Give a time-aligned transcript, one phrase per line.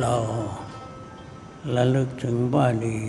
[0.00, 0.16] เรา
[1.74, 3.00] ระลึกถึงบาลี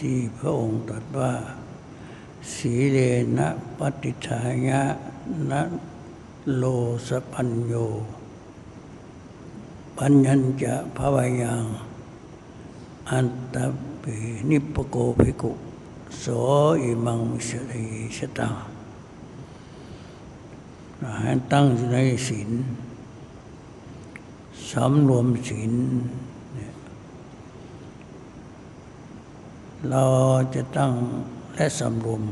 [0.00, 1.32] ที่พระองค์ตรัสว่า
[2.54, 2.98] สีเล
[3.38, 4.82] นะปฏิทายะ
[5.50, 5.62] นะ
[6.56, 6.64] โล
[7.08, 7.72] สปัญโย
[9.98, 11.64] ปัญญัญจะภวยัง
[13.10, 13.56] อันต
[14.02, 14.16] ปิ
[14.50, 15.52] นิปโกภิกุ
[16.18, 16.24] โส
[16.82, 17.84] อิมังสริ
[18.16, 18.54] ชตัง
[21.20, 22.50] ให้ตั้งอยู่ในศีล
[24.72, 25.72] สำรวมศีล
[29.90, 30.04] เรา
[30.54, 30.92] จะตั้ง
[31.54, 32.22] และสำรวม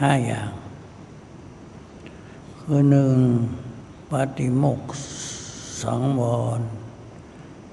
[0.00, 0.52] ห้าอย่าง
[2.58, 3.16] คือหนึ่ง
[4.10, 4.92] ปฏิโมกข
[5.82, 6.22] สังว
[6.58, 6.60] ร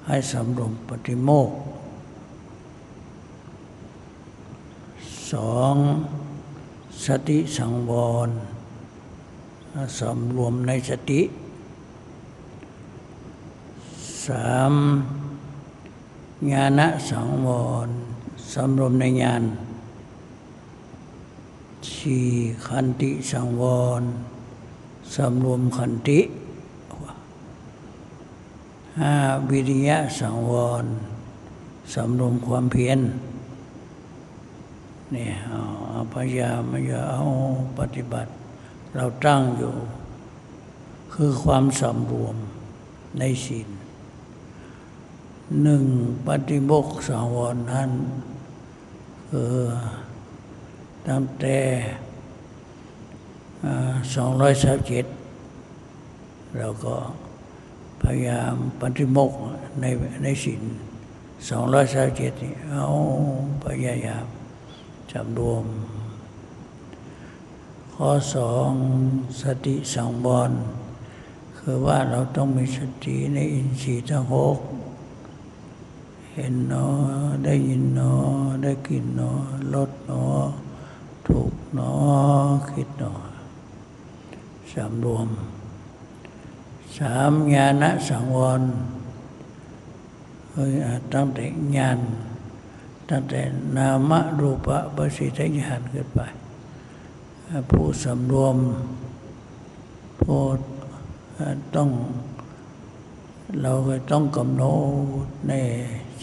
[0.07, 1.55] ให้สำรวมปฏิโมกข
[5.31, 5.75] สอง
[7.05, 7.91] สติสังว
[8.27, 8.29] ร
[9.99, 11.21] สำรวมในสติ
[14.27, 14.73] สาม
[16.52, 17.47] ญาณสังว
[17.88, 17.89] ร
[18.53, 19.44] สำรวมในญาณ
[21.95, 22.28] สี่
[22.66, 23.63] ขันติสังว
[24.00, 24.03] ร
[25.16, 26.19] สำรวมขันติ
[29.00, 29.13] ห้า
[29.50, 30.52] วิริยะสังว
[30.83, 30.85] ร
[31.94, 33.00] สำรวมความเพียร
[35.11, 37.23] เนี่ยเอาพยายามอย่าเอา
[37.80, 38.31] ปฏิบัติ
[38.95, 39.73] เราตั้งอยู่
[41.13, 42.35] คือความสำรวม
[43.19, 43.69] ในศีล
[45.59, 45.83] หนึ่ง
[46.27, 47.91] ปฏิบกสังวรนั้น
[49.30, 49.55] คือ
[51.07, 51.57] ตั้งแต่
[54.16, 55.06] สองร้อยสามเจ็ด
[56.57, 56.95] เราก็
[58.03, 59.31] พยายามปฏิโมก
[59.81, 59.85] ใน
[60.23, 60.62] ในศีล
[61.50, 62.85] สองร้อยสามเจ็ดนี่เอา
[63.66, 64.25] พยายาม
[65.12, 65.66] จำรวม
[67.95, 68.72] ข้อสอง
[69.41, 70.51] สติสังวร
[71.57, 74.57] คือว่าเราต้องมีสติในอินทรีย์ทั้งหก
[76.34, 76.88] เห็นเนอ
[77.46, 78.14] ได้ยินเนอ
[78.64, 79.31] ได้กินเนอ
[79.74, 80.24] ลดเนอ
[81.28, 81.92] ถูกเนอ
[82.72, 83.14] คิดเนอ
[84.74, 85.28] สำรวม
[86.97, 88.62] สามญาณสังวร
[90.52, 90.72] เฮ้ย
[91.14, 91.46] ตั้งแต่
[91.78, 92.00] ญาณ
[93.09, 93.42] ตั้งแต่
[93.78, 96.19] นามรูปะปสิทญาณขึ้นไป
[97.69, 98.58] ผู้สำรวม
[100.22, 100.42] ผู้
[101.75, 101.90] ต้อง
[103.62, 104.63] เราก็ต้องกำหน
[105.24, 105.53] ดใน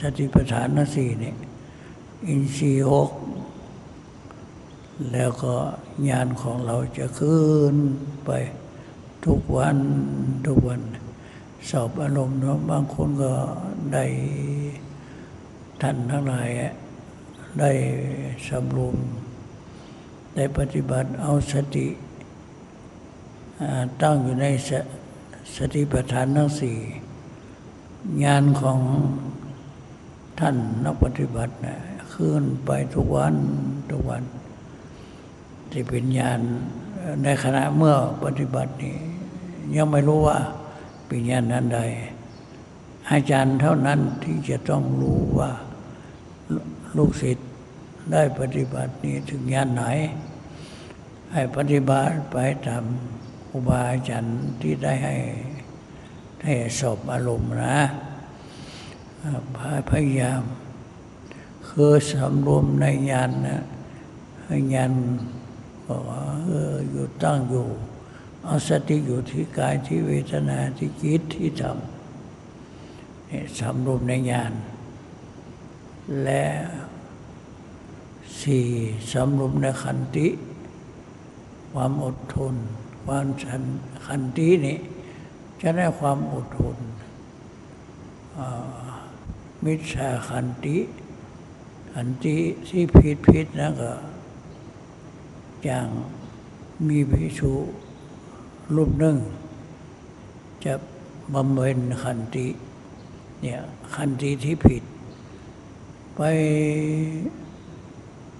[0.00, 1.36] สติปัฏฐานสี่เนี่ย
[2.26, 3.10] อินทรีย์หก
[5.12, 5.54] แล้วก็
[6.09, 7.42] ญาณของเราจะขึ้
[7.72, 7.75] น
[8.25, 8.31] ไป
[9.25, 9.76] ทุกวัน
[10.47, 10.81] ทุกวัน
[11.70, 13.32] สอบอารมณ์เนาะบางคนก็
[13.92, 14.04] ได้
[15.81, 16.48] ท่านทั้งหลาย
[17.60, 17.70] ได้
[18.48, 18.97] สำรวม
[20.34, 21.86] ได้ปฏิบัติเอาสติ
[24.03, 24.70] ตั้งอยู่ในส
[25.56, 26.76] สติปัฏฐานทั้งสี่
[28.25, 28.78] งานของ
[30.38, 31.78] ท่านนักปฏิบัตินะ
[32.12, 33.34] ขึ้นไปทุกวัน
[33.91, 34.22] ทุกวัน
[35.71, 36.41] ที่เป็นญาณ
[37.22, 37.94] ในขณะเมื่อ
[38.25, 38.97] ปฏิบัตินี้
[39.77, 40.38] ยังไม่รู้ว่า
[41.06, 41.81] เป็นญาณนั้นใด
[43.10, 45.50] อาจารย์เท่านั้นที่จะต้องรู้ว่า
[46.97, 47.48] ลูกศิษย์
[48.12, 49.84] ได้ปฏิบัตินี้ถึงญาณไหน
[51.32, 52.84] ให้ปฏิบัติไปตาม
[53.48, 55.16] ครูบาอาจารย์ที่ได้ให้
[56.44, 57.78] ให้สอบอารมณ์นะ
[59.91, 60.43] พยายาม
[61.69, 63.62] คือสำรวมในญาณนะ
[64.45, 64.93] ให้ญาณ
[65.87, 67.67] บอกว่าเอออยู่ตั้งอยู่
[68.45, 71.78] เอาสติอยู่ที่กายที่เวทนาที่จิตที่ธรรม
[73.59, 74.53] สำรวมในญาณ
[76.22, 76.45] และ
[78.41, 78.66] สี่
[79.13, 80.28] สำรวมในขันติ
[81.72, 82.54] ความอดทน
[83.04, 83.63] ความฉัน
[84.07, 84.78] ขันตินี่
[85.60, 86.77] จะได้ความอดทน
[89.65, 90.78] มิจฉาขันติ
[91.93, 92.37] ขันติ
[92.69, 93.93] ที่ผิดผิดนะก็
[95.65, 95.89] อย่าง
[96.89, 97.53] มีพิสุ
[98.75, 99.16] รูปหนึ่ง
[100.65, 100.75] จะ
[101.34, 102.47] บำเพ็ญขันติ
[103.43, 103.60] เนี่ย
[103.95, 104.83] ขันติที่ผิด
[106.16, 106.22] ไป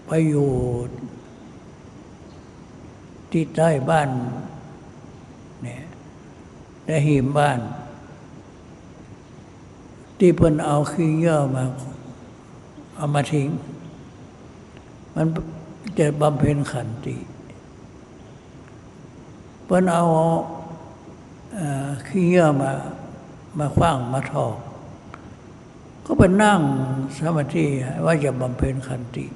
[0.07, 0.51] ไปอยู่
[3.31, 4.11] ที่ใต้บ้าน
[5.63, 5.83] เนี่ย
[6.87, 7.59] ได้หิมบ้าน
[10.19, 11.65] ที่เพิ่นเอาขี้เยื่อมา
[12.97, 13.49] เอามาทิ้ง
[15.15, 15.27] มัน
[15.99, 17.17] จะบำเพ็ญขันติ
[19.65, 20.05] เพิ่นเอา
[22.07, 22.73] ขี้เยื่อมา
[23.59, 24.55] มาคว้างมาทอก
[26.05, 26.61] ก็ไปนั่ง
[27.17, 27.65] สมาธิ
[28.05, 29.27] ว่าจะบำเพ็ญขันติ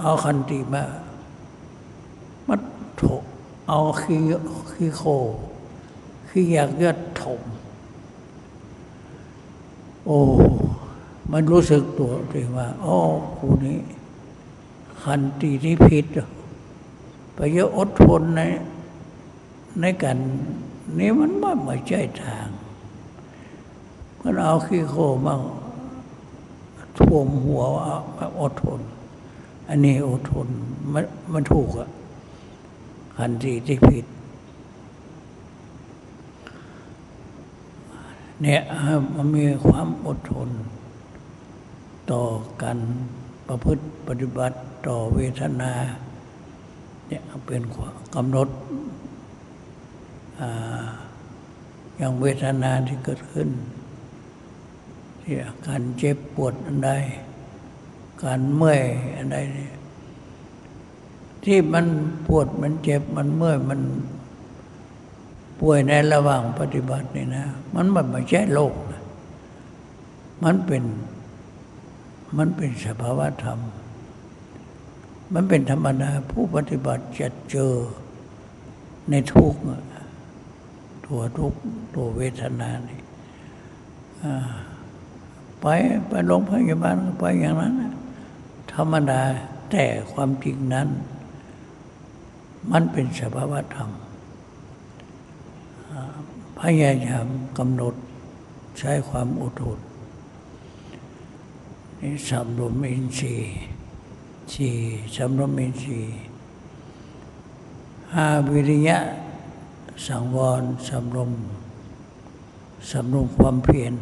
[0.00, 0.84] เอาขันติมา
[2.48, 2.56] มา
[3.00, 3.22] ถก
[3.68, 4.20] เอาขี้
[4.72, 5.02] ขี้โค
[6.28, 7.40] ขี้อยากยอดถม
[10.06, 10.20] โอ้
[11.32, 12.98] มันรู้สึกตัวเองว่าอ๋อ
[13.38, 13.78] กูนี้
[15.02, 16.06] ขันตีที่ผิด
[17.34, 18.42] ไปเยอะอดทนใน
[19.80, 20.18] ในกัน
[20.98, 22.48] นี่มันไม่ไม่ใช่ทาง
[24.20, 25.34] มันเอาขี้โคมา
[26.98, 27.86] ท่วมหัวว่า
[28.40, 28.80] อดทน
[29.68, 30.48] อันนี้อดทน
[30.92, 31.88] มันมันถูกอะ
[33.16, 34.06] ขันตีที่ผิด
[38.42, 38.60] เนี่ย
[39.14, 40.50] มันมีความอดทน
[42.12, 42.24] ต่อ
[42.62, 42.78] กัน
[43.46, 44.56] ประพฤติปฏิบัติ
[44.86, 45.72] ต่อเวทนา
[47.08, 47.62] เนี่ยเป็น
[48.14, 48.48] กำหนด
[51.96, 53.48] อย่างเวทนาที่เกิดขึ้น
[55.22, 55.34] ที่
[55.66, 56.90] การเจ็บปวดอันใด
[58.22, 58.82] การเมื่อย
[59.16, 59.38] อันใด
[61.44, 61.86] ที่มัน
[62.26, 63.80] ปวดมันเจ็บมันเมื่อยมัน
[65.60, 69.02] ป่วยในระหว่างปฏิบัตินี่นะมันมันไม่ใช่โลกนะ
[70.44, 70.84] มันเป็น
[72.36, 73.58] มันเป็นสภาวะธรรม
[75.34, 77.74] มันเป็นธรรมดาผู้ปฏิบัติจะเจอ
[79.10, 79.60] ในทุกข์
[81.06, 81.58] ตัวทุกข์
[81.94, 83.00] ตัวเวทนานี่
[85.60, 85.66] ไป
[86.08, 87.74] ไปโรงพยาบาลไปอย่างนั้น
[88.72, 89.22] ธรรมดา
[89.70, 90.88] แต่ความจริงนั้น
[92.72, 93.90] มันเป็นสภาวะธรรม
[96.58, 97.26] พยายาม
[97.58, 97.94] กำหนด
[98.78, 99.78] ใช้ความอดทน
[102.00, 103.54] นี่สำรวมอินทรีย์
[104.52, 104.74] สี่
[105.16, 106.14] สำรวมอินทรีย์
[108.14, 108.98] ห้าวิริยะ
[110.06, 111.30] สังวรสำรวม
[112.90, 113.94] สำรวมความเพียร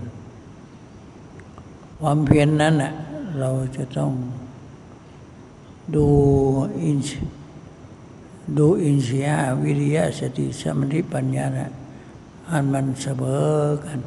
[2.00, 2.92] ความเพียรนนั้นน่ะ
[3.38, 4.12] เราจะต้อง
[5.94, 6.06] ดู
[6.82, 6.98] อิน
[8.58, 11.70] ดูอินทรีย์วิริยะสติสมาธิปัญญานะ
[12.50, 13.44] อันมันเสมอ
[13.84, 14.00] กัน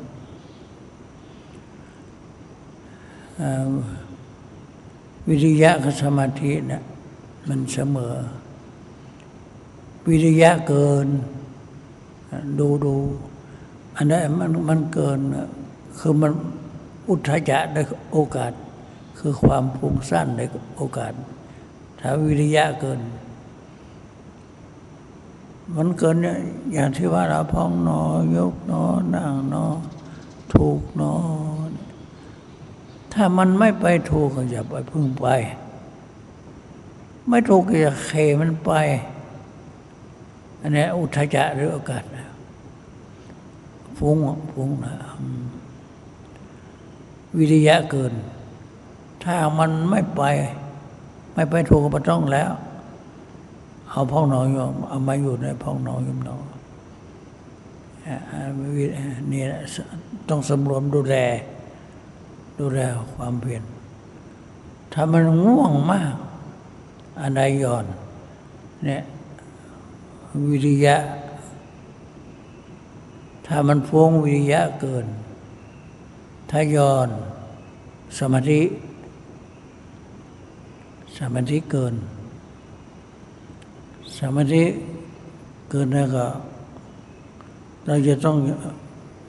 [5.28, 6.84] วิริยะกับสมาธินะ
[7.48, 8.16] มันเสมอ
[10.08, 11.08] วิริยะเกิน
[12.60, 12.96] ดูดู
[13.96, 15.20] อันนั้นมันมันเกิน
[16.00, 16.32] คือมัน
[17.10, 17.82] อุทธจะได้
[18.12, 18.52] โอกาส
[19.20, 20.42] คือความพุ่งสั้นใน
[20.78, 21.14] โอกาส
[22.00, 23.00] ถ้าวิริยะเกิน
[25.76, 26.38] มันเกินเนี่ย
[26.74, 28.02] อย่างที่ว่าเราพองนอ
[28.36, 28.84] ยกนอ
[29.16, 29.66] นั่งนอ
[30.54, 31.14] ถูกนอ
[33.14, 35.28] ถ้ามันไม่ไปถูกก็อย่าไปพึ่งไป
[37.30, 38.12] ไม่ถูกก็อย่าเค
[38.42, 38.72] มันไป
[40.62, 42.28] อันนี้อุทจะหรือโอกาสนะ
[43.98, 44.18] ฟุ้ง
[44.54, 44.96] ฟุ้งนะ
[47.38, 48.14] วิริยะเกิน
[49.24, 50.22] ถ้ามันไม่ไป
[51.34, 52.52] ไม่ไปถูกก็ต้องแล้ว
[53.98, 56.46] เอาพ่องนอนโยมเอามาอยู่ในพ่องนอนโยมนอน
[59.32, 59.44] นี่
[60.30, 61.16] ต้องสำรวมดูแล
[62.60, 62.80] ดูแล
[63.14, 63.64] ความเพียร
[64.94, 66.16] ถ้ามันง่วงมาก
[67.22, 67.86] อันใดย่อน
[68.86, 69.04] เนี่ย
[70.48, 70.98] วิริยะ
[73.48, 75.06] ถ้ามันฟุ้งวิริยะเกิน
[76.50, 77.10] ถ้าย่อน
[78.18, 78.62] สมาธิ
[81.18, 81.96] สมาธิเกิน
[84.18, 84.64] สมาธิ
[85.70, 86.26] เกิดแล้วก็
[87.86, 88.36] เราจะต้อง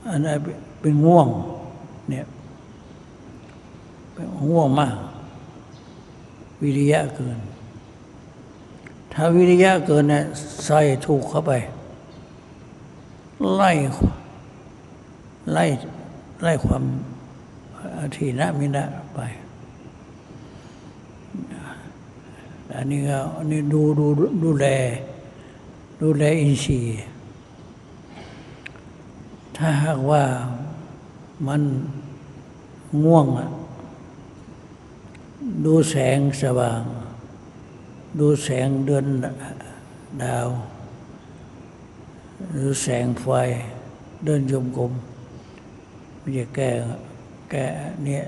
[0.09, 0.33] อันนี้
[0.81, 1.29] เป็นง่วง
[2.11, 2.25] เนี่ย
[4.13, 4.95] เป็นง่วงมาก
[6.63, 7.39] วิริยะเกิน
[9.13, 10.23] ถ้าวิริยะเกินเนี่ย
[10.65, 11.53] ใส่ถูกเข้าไป
[13.57, 13.71] ไล่
[15.53, 15.65] ไล่
[16.43, 16.83] ไล่ความ
[18.17, 19.21] ทีนะมินะไป
[22.81, 24.07] อันนี้ก็อันนี้ดูดู
[24.45, 24.67] ดูแล
[26.03, 27.03] ดูแลอินทรีย์
[29.57, 30.23] ถ้าหากว่า
[31.47, 31.63] มัน
[33.03, 33.49] ง่วงอะ
[35.65, 36.83] ดูแสงสว่าง
[38.19, 39.07] ดูแสงเดือน
[40.23, 40.49] ดาว
[42.59, 43.27] ดูแสงไฟ
[44.25, 44.93] เดินยมกลม
[46.21, 46.71] มันจะแก้
[47.51, 47.65] แก้
[48.05, 48.25] เนี่ย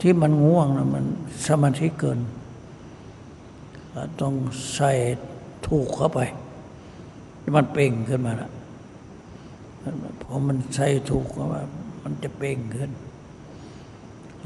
[0.00, 1.04] ที่มันง่วงนะมัน
[1.46, 2.20] สมาธิเกิน
[4.20, 4.34] ต้อง
[4.74, 4.90] ใส่
[5.66, 6.20] ถูกเข้าไป
[7.56, 8.50] มันเป่งขึ้นมาละ
[10.22, 11.60] พอมันใส่ถูกเข้ามา
[12.02, 12.90] มันจะเป่งขึ้น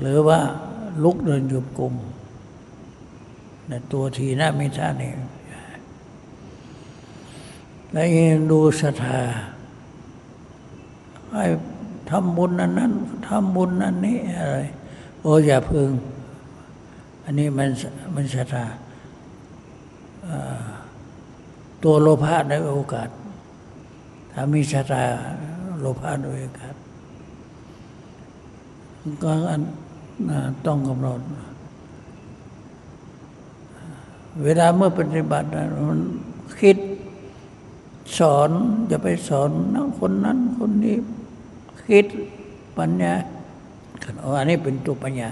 [0.00, 0.38] หรือว่า
[1.02, 1.94] ลุกเดินยุบกลุ่ม
[3.68, 5.12] ในตัวทีหน้าไม่ท่านี่
[7.92, 9.20] แล้วยังดูศรัทธา
[11.30, 11.44] ไอ้
[12.10, 12.92] ทำบุญนั้นนั้น
[13.26, 14.58] ทำบุญนั้นนี้อะไร
[15.20, 15.90] โอ้อย่าพึง
[17.24, 17.68] อันนี้มัน
[18.14, 18.64] มันศรัทธา
[21.82, 23.08] ตัวโลภะในโอกาส
[24.32, 25.04] ถ้ามีชะตา
[25.80, 26.74] โลภะโดยอกาศ
[29.22, 29.32] ก็
[30.66, 31.20] ต้องกำหนด
[34.42, 35.46] เวลาเมื่อปฏิบัติ
[35.88, 36.00] มัน
[36.60, 36.76] คิด
[38.18, 38.50] สอน
[38.90, 40.96] จะไปสอนนักคนนั้นคนนี้
[41.88, 42.06] คิด
[42.78, 43.14] ปัญญา
[44.38, 45.30] อันนี้เป็นตัวปัญญา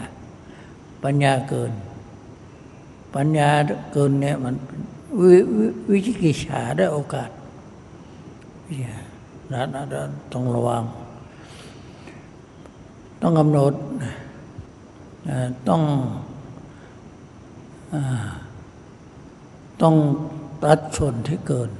[1.05, 1.73] ปัญญาเกิน
[3.15, 3.51] ปัญญา
[3.93, 4.55] เกินเนี่ยมัน
[5.21, 5.23] ว
[5.91, 7.31] วิจิกิจฉาได้โอกาส
[9.53, 9.69] นั่น
[10.33, 10.85] ต้องระวัง
[13.23, 13.75] ต้องกำหนด
[15.69, 15.83] ต้อง
[19.83, 19.95] ต้อง
[20.63, 21.71] ตัดส่วนที่เกิน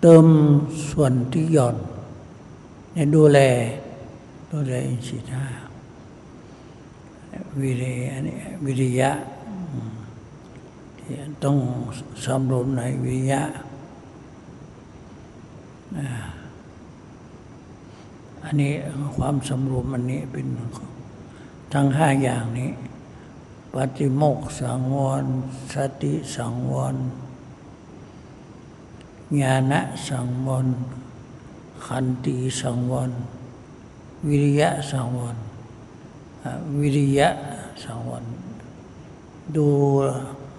[0.00, 0.26] เติม
[0.90, 1.76] ส่วนที่หย่อน
[2.94, 3.38] ในดูแล
[4.50, 5.44] ดูแลอินทรีย์า
[7.60, 8.16] วิริยะ
[8.64, 9.10] วิริยะ
[11.44, 11.56] ต้อง
[12.24, 13.42] สำรวมในวิริยะ
[18.44, 18.72] อันนี้
[19.16, 20.46] ความสำรวมอันนี้เป็น
[21.72, 22.70] ทั้งห้าอย่างนี้
[23.74, 25.24] ปฏิโมกสังวร
[25.74, 26.96] สติสังวร
[29.40, 29.72] ญาณ
[30.08, 30.66] สังวร
[31.86, 33.10] ขันติสังวร
[34.28, 35.36] วิริยะสังวร
[36.78, 37.28] วิริยะ
[37.82, 38.24] สังวร
[39.56, 39.66] ดู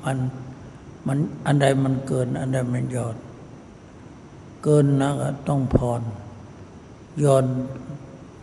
[0.03, 0.17] มัน
[1.07, 3.15] มันอันใดมันเกิน อันใดมันยอด
[4.63, 6.01] เกินนะก็ต้องผ่อน
[7.23, 7.45] ยอน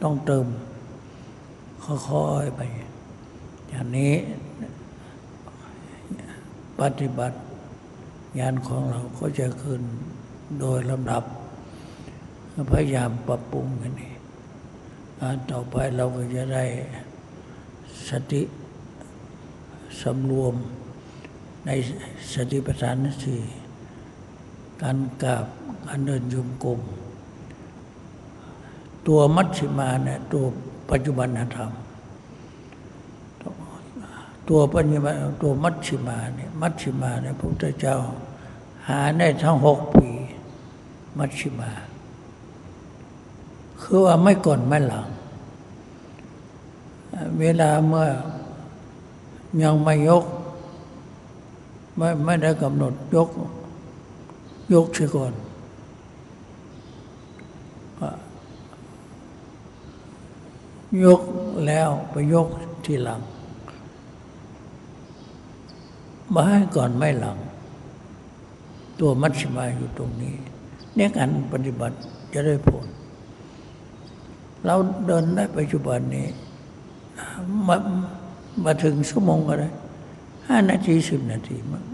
[0.02, 0.46] ต้องเติม
[1.84, 2.60] ค่อยๆไป
[3.68, 4.14] อย่างนี้
[6.80, 7.36] ปฏิบัติ
[8.38, 9.82] งานของเราก็จะขึ้น
[10.60, 11.24] โดยลำดับ
[12.72, 14.12] พยายามปรับปรุงกันนี่
[15.50, 16.64] ต่อไปเราก็จะได้
[18.08, 18.42] สติ
[20.02, 20.54] สำรวม
[21.66, 21.70] ใน
[22.34, 23.40] สติปัฏฐานสี่
[24.82, 25.46] การกราบ
[25.86, 26.80] การเดินยุมกลม
[29.06, 30.44] ตัวมัชฌิมาเนี่ยตัว
[30.90, 31.72] ปัจจุบันธรรม
[34.48, 37.96] ตัวปัญญาตัวมัชฌิมาเนี่ยมัชฌิมาเนี่ยพระพุทธเจ้า
[38.88, 40.08] หาได้ทั้งหกปี
[41.18, 41.70] มัชฌิมา
[43.80, 45.08] คือว่าไม่ก่อนไม่หลัง
[47.38, 48.06] เวลาเมื่อ
[49.62, 50.24] ยังไม่ยก
[51.96, 53.28] ไม่ไม่ได้กำหนดยก
[54.74, 55.32] ยกเสียก่อน
[61.04, 61.22] ยก
[61.66, 62.46] แล้วไปยก
[62.84, 63.20] ทีหลัง
[66.34, 67.38] มาให้ก่อนไม่หลัง
[69.00, 70.34] ตัวมัชฌิมาอยู่ตรงนี้
[70.94, 71.96] เนี่ยการปฏิบัติ
[72.32, 72.86] จะได้ผล
[74.64, 74.74] เรา
[75.06, 76.26] เดินได้ปัจจุบันนี้
[77.68, 77.76] มา
[78.64, 79.68] มาถึงชั่วโมงก็ได้
[80.46, 81.84] ห้านาทีสิบนาทีมัน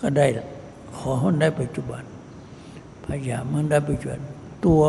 [0.00, 0.26] ก็ได้
[0.96, 2.02] ขอให้ได้ปัจจุบัน
[3.04, 4.20] พยายามมันได้ปัจจุบัน
[4.66, 4.82] ตัว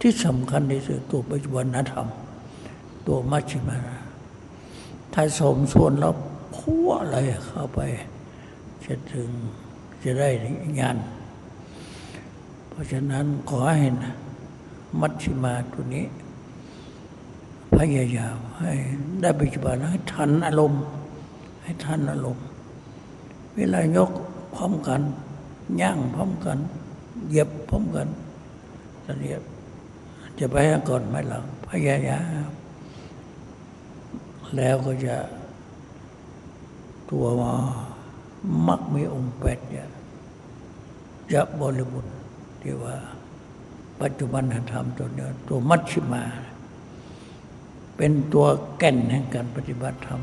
[0.00, 2.06] ที่สำคัญที่สุดตัวปัจจุบันธรรม
[3.06, 3.78] ตัวมัชฌิมา
[5.14, 6.14] ถ้าสมส่วนแล้ว
[6.56, 7.16] พัวอะไร
[7.46, 7.80] เข้าไป
[8.84, 9.28] จะถึง
[10.02, 10.28] จะได้
[10.80, 10.96] งาน
[12.68, 14.14] เพราะฉะนั้นขอให้นะ
[15.00, 16.06] มัชฌิมาตัวนี้
[17.74, 18.72] พยายามให้
[19.20, 20.82] ได้ปัจจุบันให้ทันอารมณ์
[21.62, 22.46] ให้ทันอารมณ์
[23.56, 24.10] เวลายก
[24.54, 25.00] พร้อมกัน
[25.80, 26.58] ย่างพร้อมกัน
[27.28, 28.08] เหยียบพร้อมกัน
[29.20, 29.42] เรียบ
[30.38, 30.56] จะไป
[30.88, 32.50] ก่อนไม่หลังพยายาม
[34.56, 35.16] แล้วก็จะ
[37.10, 37.52] ตัวมา
[38.66, 39.88] มักมีองค์แปดเนี่ย
[41.32, 42.14] จะบริบูรณ์
[42.62, 42.96] ที่ว่า
[44.00, 46.22] ปัจจุบันธรรมตัวนี้ตัวมัชชิมา
[47.96, 48.46] เป็นตัว
[48.78, 50.20] แก่นแห่งการปฏิบัติธรรม